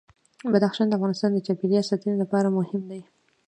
[0.51, 3.01] بدخشان د افغانستان د چاپیریال ساتنې لپاره مهم دي.